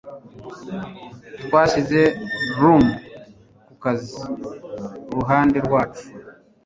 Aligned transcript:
Twashyize 1.43 2.01
Rum 2.59 2.83
ku 3.65 3.73
kazi 3.83 4.17
kuruhande 5.05 5.57
rwacu 5.65 6.05